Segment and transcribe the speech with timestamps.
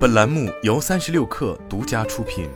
[0.00, 2.48] 本栏目由三十六氪独家出品。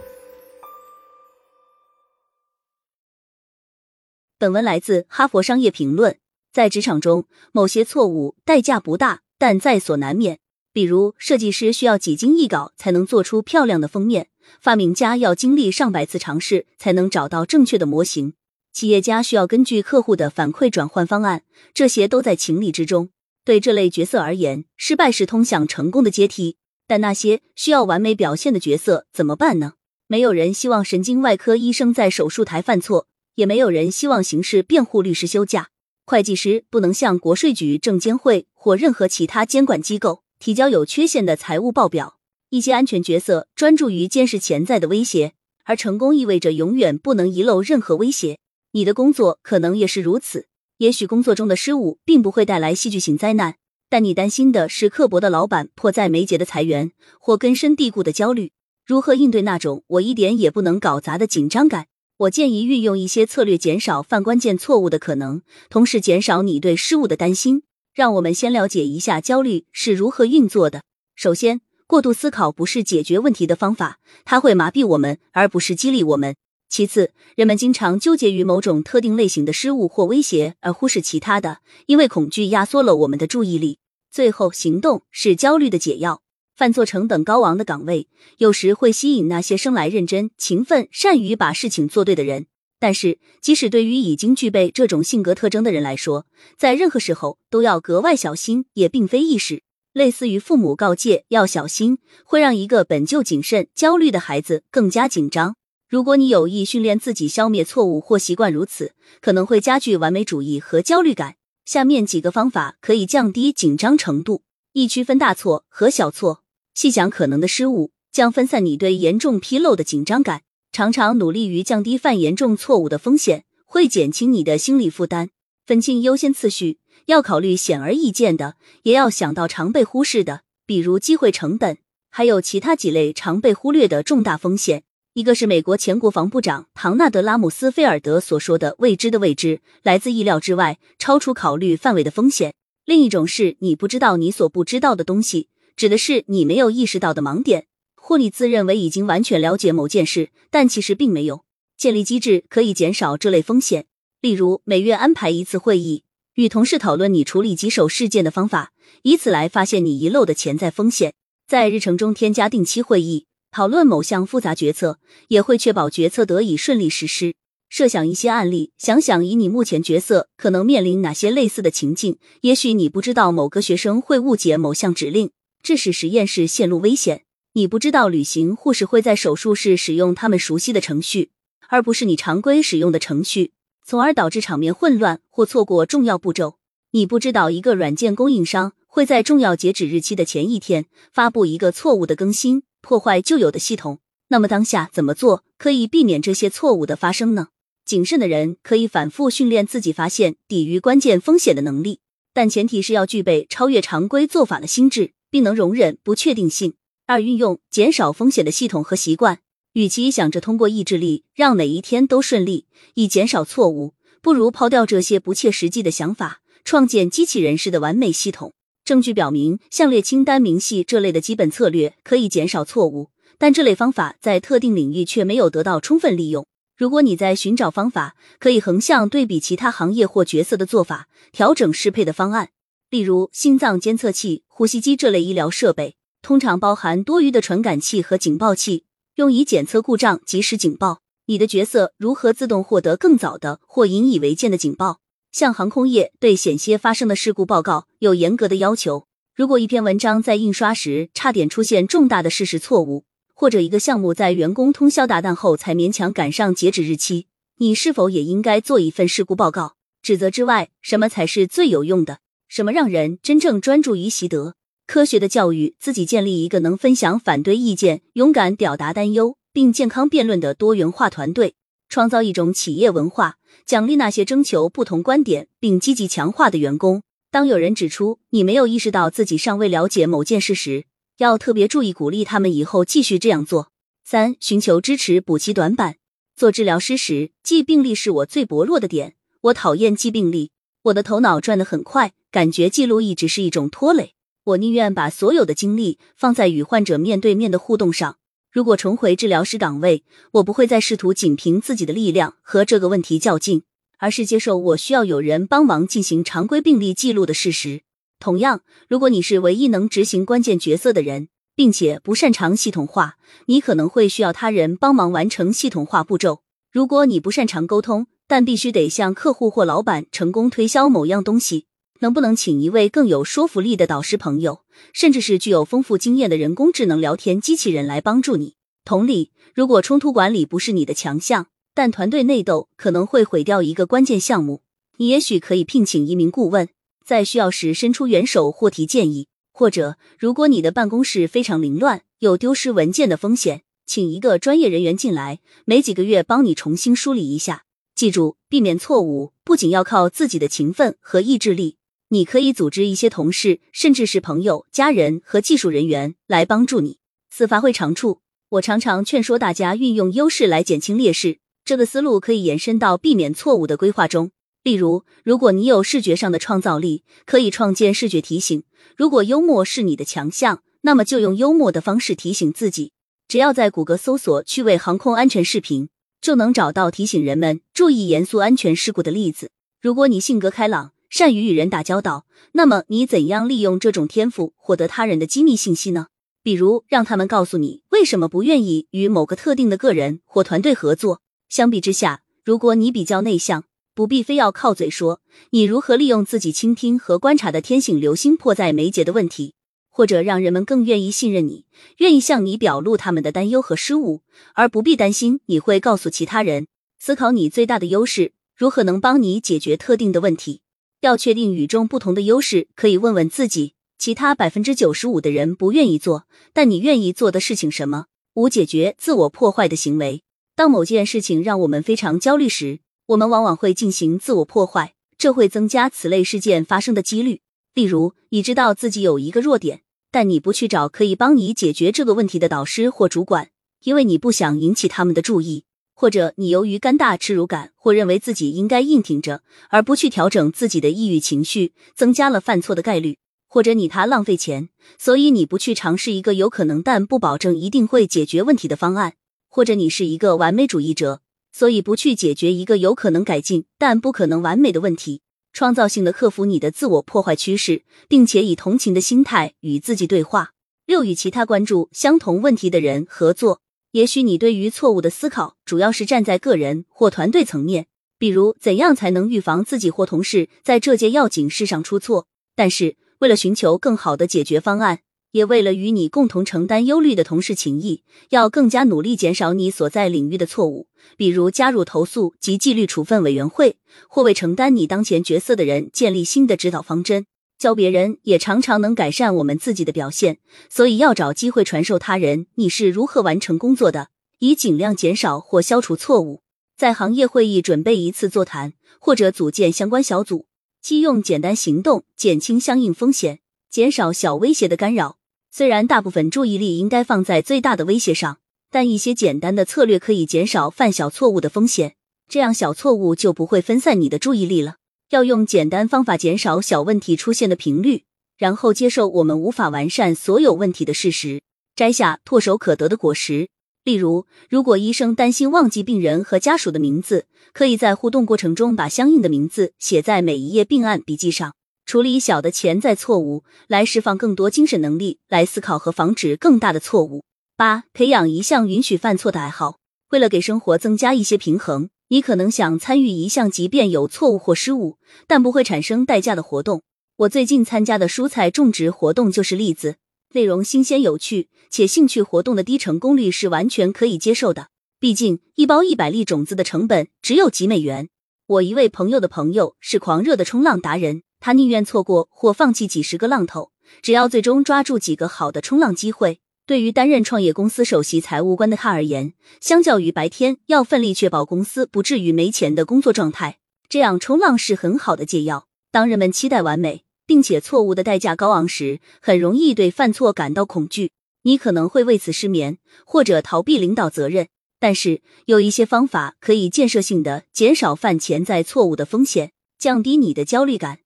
[4.38, 6.12] 本文来自《哈佛商业评论》。
[6.54, 10.38] 在职场中，某些错误代价不大，但在所难免。
[10.72, 14.24] 比如，设计师需要几经易稿才能做出漂亮的封面；
[14.58, 18.32] 发明家要经历上百次尝试才能找到正确的模型；
[18.72, 21.42] 企业家需要根据客户的反馈转换方案，
[21.74, 23.10] 这些都在情理之中。
[23.44, 26.56] 对这类角色而言，失败是通向成功的阶梯。
[26.86, 29.74] 但那些需要完美表现的角色怎么办呢？
[30.06, 33.06] 没有人希望神经外科医生在手术台犯错，
[33.36, 35.70] 也没有人希望刑事辩护律师休假。
[36.06, 42.18] 会计师不能向国税局、证监会或任何其他监管机构提交有缺陷的财务报表。
[42.50, 45.32] 一些安全角色专注于监视潜在的威胁，
[45.64, 48.38] 而成功意味着永远不能遗漏任何威胁。
[48.72, 50.46] 你的工作可能也是如此。
[50.78, 53.56] 也许工作中的失误并不会带来戏剧性灾难。
[53.94, 56.90] 但你担心的是刻薄的老板、迫在眉睫的裁员
[57.20, 58.50] 或根深蒂固的焦虑。
[58.84, 61.86] 如何应对那种我一点也不能搞砸的紧张感？
[62.16, 67.62] 我建议运用一些策略，减少犯关键错误的可能，同时减少你对失误的担心。
[67.94, 70.82] 让我们先了解一下焦虑是如何运作的。
[71.14, 76.34] 首先，过度思考不是解决问题的方法，它会麻痹我们，而不是激励我们。
[76.68, 83.78] 其次，人们经常纠结于某种特定类型的失误或威胁，而忽视其他的，因为恐惧压缩了我们的注意力。
[84.14, 86.22] 最后，行动是焦虑的解药。
[86.54, 88.06] 犯错成本高昂的岗位，
[88.38, 92.46] 有时会吸引那些生来认真、勤奋、善于把事情做对的人。
[92.78, 96.26] 但是，即使对于已经具备这种性格特征的人来说，
[96.56, 99.64] 在任何时候都要格外小心，也并非易事。
[99.92, 105.56] 类似于父母告诫要小心，会让一个本就谨慎、焦虑的孩子更加紧张。
[105.88, 111.34] 如果你有意训练自己消灭错误或习惯如此，可能会加剧完美主义和焦虑感。
[111.64, 116.42] 下面几个方法可以降低紧张程度：一、区分大错和小错，
[116.74, 120.42] 细想可能的失误，将分散你对严重纰漏的紧张感。
[120.72, 125.30] 常常努力于降低犯严重错误的风险，会减轻你的心理负担。
[125.64, 131.78] 分清优先次序，要考虑显而易见的，也要想到常被忽视的，比如机会成本，
[132.10, 134.82] 还有其他几类常被忽略的重大风险。
[135.14, 142.52] 一个是美国前国防部长唐纳德·拉姆斯菲尔德所说的“未知的未知，来自意料之外，超出考虑范围的风险”。
[142.84, 151.44] 另一种是你不知道你所不知道的东西，指的是你没有意识到的盲点，或你自认为已经完全了解某件事，但其实并没有。
[151.76, 153.86] 建立机制可以减少这类风险，
[154.20, 156.02] 例如每月安排一次会议，
[156.34, 158.72] 与同事讨论你处理棘手事件的方法，
[159.02, 161.14] 以此来发现你遗漏的潜在风险。
[161.46, 163.26] 在日程中添加定期会议。
[163.54, 164.98] 讨论某项复杂决策，
[165.28, 167.36] 也会确保决策得以顺利实施。
[167.68, 172.18] 设想一些案例，想想以你目前角色可能面临哪些类似的情境。
[172.40, 175.30] 也许你不知道某个学生会误解某项指令，
[175.62, 177.18] 致使实验室陷入危险；
[177.52, 181.30] 你不知道旅行护士会在手术室使用他们熟悉的程序，
[181.68, 183.52] 而不是你常规使用的程序，
[183.86, 186.56] 从而导致场面混乱或错过重要步骤。
[186.90, 192.64] 你不知道一个软件供应商会在重要截止日期的前一天发布一个错误的更新。
[192.84, 197.48] 破坏旧有的系统，那么当下怎么做可以避免这些错误的发生呢？
[197.86, 202.00] 谨慎的人可以反复训练自己发现、抵御关键风险的能力，
[202.34, 206.74] 但前提是要具备超越常规做法的心智，并能容忍不确定性。
[207.06, 209.38] 二、运用减少风险的系统和习惯。
[209.72, 218.52] 与其想着通过意志力让每一天都顺利以减少错误，不如抛掉这些不切实际的想法，创建机器人式的完美系统。
[218.84, 223.08] 证据表明，项列清单明细这类的基本策略可以减少错误，
[223.38, 226.46] 但这类方法在特定领域却没有得到充分利用。
[226.76, 232.50] 如果你在寻找方法，可以横向对比其他行业或角色的做法，调整适配的方案。
[232.90, 238.84] 例如，心脏监测器、呼吸机这类医疗设备通常包含多余的传感器和警报器，
[239.14, 241.00] 用以检测故障，及时警报。
[241.26, 244.98] 你的角色如何自动获得更早的或引以为戒的警报？
[245.34, 249.08] 像航空业对险些发生的事故报告有严格的要求。
[249.34, 253.04] 如果一篇文章在印刷时差点出现重大的事实错误，
[253.34, 257.26] 或者一个项目在员工通宵达旦后才勉强赶上截止日期，
[257.56, 259.74] 你是否也应该做一份事故报告？
[260.00, 262.20] 指责之外，什么才是最有用的？
[262.46, 264.54] 什么让人真正专注于习得
[264.86, 265.74] 科学的教育？
[265.80, 271.56] 自己建立一个能分享反对意见、勇敢表达担忧并健康辩论的多元化团队。
[271.88, 277.02] 创造一种企业文化，奖励那些征求不同观点并积极强化的员工。
[277.30, 280.84] 当有人指出你没有意识到自己尚未了解某件事时，
[281.18, 283.70] 要特别注意鼓励他们以后继续这样做。
[284.04, 285.96] 三、寻求支持补齐短板。
[286.36, 289.14] 做治疗师时，记病历是我最薄弱的点。
[289.42, 290.50] 我讨厌记病历，
[290.82, 294.14] 我的头脑转得很快，感觉记录一直是一种拖累。
[294.44, 298.18] 我宁愿把所有的精力放在与患者面对面的互动上。
[298.54, 300.04] 如果重回治疗师岗位，
[300.34, 303.64] 我不会再试图仅凭自己的力量和这个问题较劲，
[303.98, 307.82] 而是接受我需要有人帮忙进行常规病例记录的事实。
[308.20, 313.16] 同样，如果你是唯一能执行关键角色的人，并且不擅长系统化，
[313.46, 316.42] 你可能会需要他人帮忙完成系统化步骤。
[316.70, 321.66] 如果你不擅长沟通，但必须得向客户或老板成功推销某样东西。
[322.00, 324.62] 能不能请一位更有说服力的导师朋友，
[324.92, 328.56] 甚至是具有丰富经验的人工智能聊天机器人来帮助你？
[328.84, 334.62] 同理，如果冲突管理不是你的强项，但团队内斗可能会毁掉一个关键项目，
[334.98, 336.68] 你也许可以聘请一名顾问，
[337.04, 339.28] 在需要时伸出援手或提建议。
[339.52, 347.64] 或者，如果你的办公室非常凌乱，有丢失文件的风险，请一个专业人员进来，每几个月帮你重新梳理一下。
[347.94, 351.76] 记住，避免错误不仅要靠自己的勤奋和意志力。
[352.14, 356.98] 你可以组织一些同事，甚至是朋友、家人和技术人员来帮助你。
[357.28, 358.20] 此发挥长处。
[358.50, 364.30] 我常常劝说大家运用优势来减轻劣势，这个思路可以延伸到避免错误的规划中。
[364.62, 368.60] 例如，如果你有视觉上的创造力，可以创建视觉提醒；
[368.96, 372.92] 如果幽默是你的强项，那么就用幽默的方式提醒自己。
[373.26, 375.88] 只要在谷歌搜索“趣味航空安全视频”，
[376.22, 379.50] 就能找到提醒人们注意严肃安全事故的例子。
[379.82, 386.08] 如果你性格开朗，善于与人打交道，那么你怎样利用这种天赋获得他人的机密信息呢？
[386.42, 391.20] 比如让他们告诉你为什么不愿意与某个特定的个人或团队合作。
[391.48, 393.62] 相比之下，如果你比较内向，
[393.94, 395.20] 不必非要靠嘴说，
[395.50, 399.54] 你如何利用自己倾听和观察的天性留心迫在眉睫的问题，
[399.88, 401.64] 或者让人们更愿意信任你，
[401.98, 404.22] 愿意向你表露他们的担忧和失误，
[404.54, 406.66] 而不必担心你会告诉其他人。
[406.98, 410.62] 思考你最大的优势如何能帮你解决特定的问题。
[411.04, 418.06] 要确定与众不同的优势，可以问问自己：其他百分之九十五的人不愿意做，但你愿意做的事情什么？
[418.36, 420.22] 五、解决自我破坏的行为。
[420.56, 422.78] 当某件事情让我们非常焦虑时，
[423.08, 427.42] 我们往往会进行自我破坏，这会增加此类事件发生的几率。
[427.74, 433.50] 例如，你知道自己有一个弱点，但你不去找可以帮你解决这个问题的导师或主管，
[433.82, 435.64] 因为你不想引起他们的注意。
[435.94, 443.14] 或者你由于肝大耻辱感，或认为自己应该硬挺着，而不去调整自己的抑郁情绪，增加了犯错的概率；
[443.48, 444.68] 或者你怕浪费钱，
[444.98, 449.12] 所以你不去尝试一个有可能但不保证一定会解决问题的方案；
[449.48, 451.20] 或者你是一个完美主义者，
[451.52, 455.22] 所以不去解决一个有可能改进但不可能完美的问题。
[455.52, 460.50] 创造性的克服你的自我破坏趋势，并且以同情的心态与自己对话。
[460.84, 463.60] 六与其他关注相同问题的人合作。
[463.94, 467.86] 也许你对于错误的思考主要是站在个人或团队层面，
[468.18, 472.26] 比如怎样才能预防自己或同事在这件要紧事上出错。
[472.56, 474.98] 但是，为了寻求更好的解决方案，
[475.30, 483.76] 也为了与你共同承担忧虑的同事情谊，要更加努力减少你所在领域的错误，比如加入投诉及纪律处分委员会，
[484.08, 487.26] 或为承担你当前角色的人建立新的指导方针。
[487.64, 490.36] 教别人也常常能改善我们自己的表现，
[490.68, 494.08] 所以要找机会传授他人你是如何完成工作的，
[494.38, 496.42] 以尽量减少或消除错误。
[496.76, 500.44] 在行业会议准备一次座谈，或者组建相关小组，
[500.82, 503.38] 即用简单行动减轻相应风险，
[503.70, 505.16] 减少小威胁的干扰。
[505.50, 508.40] 虽然大部分注意力应该放在最大的威胁上，
[508.70, 511.94] 但一些简单的策略可以减少犯小错误的风险，
[512.28, 514.76] 这样小错误就不会分散你的注意力了。
[515.10, 518.04] 要用简单方法减少小问题出现的频率，
[518.38, 521.42] 然后接受我们无法完善所有问题的事实，
[521.76, 523.48] 摘下唾手可得的果实。
[523.84, 537.22] 例如，如果医生担心忘记病人和家属的名字，可以在互动过程中把相应的名字写在每一页病案笔记上，处理小的潜在错误，来释放更多精神能力来思考和防止更大的错误。
[537.58, 539.76] 八、培养一项允许犯错的爱好，
[540.10, 541.90] 为了给生活增加一些平衡。
[542.08, 546.82] 你可能想参与一项即便有错误或失误，但不会产生代价的活动。
[547.16, 549.96] 我最近参加的蔬菜种植活动就是例子。
[550.34, 554.68] 内容新鲜有趣，且兴趣活动的低成功率是完全可以接受的。
[554.98, 558.08] 毕竟一包一百粒种子的成本只有几美元。
[558.46, 563.70] 我一位朋友的朋友是狂热的冲浪达人，他宁愿错过或放弃几十个浪头，
[564.02, 566.40] 只要最终抓住几个好的冲浪机会。
[566.66, 575.66] 对于担任创业公司首席财务官的他而言，相较于白天要奋力确保公司不至于没钱的工作状态，这样冲浪是很好的解药。
[575.90, 581.10] 当人们期待完美，并且错误的代价高昂时，很容易对犯错感到恐惧。
[581.42, 584.48] 你可能会为此失眠，或者逃避领导责任。
[584.80, 591.00] 但是有一些方法可以建设性的减少犯潜在错误的风险，降低你的焦虑感。